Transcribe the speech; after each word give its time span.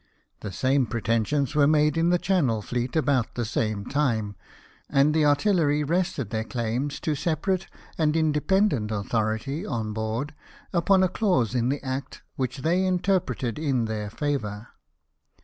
The 0.39 0.51
same 0.51 0.87
pretensions 0.87 1.53
were 1.53 1.67
made 1.67 1.95
in 1.95 2.09
the 2.09 2.17
Channel 2.17 2.63
fleet 2.63 2.95
about 2.95 3.35
the 3.35 3.45
same 3.45 3.85
time; 3.85 4.35
and 4.89 5.13
the 5.13 5.25
artillery 5.25 5.83
rested 5.83 6.31
their 6.31 6.43
claims 6.43 6.99
to 7.01 7.13
separate 7.13 7.67
and 7.99 8.15
inde 8.15 8.47
pendent 8.47 8.89
authority 8.89 9.63
on 9.63 9.93
board, 9.93 10.33
upon 10.73 11.03
a 11.03 11.07
clause 11.07 11.53
in 11.53 11.69
the 11.69 11.85
Act, 11.85 12.23
which 12.35 12.63
they 12.63 12.83
interpreted 12.83 13.59
in 13.59 13.85
their 13.85 14.09
favour. 14.09 14.69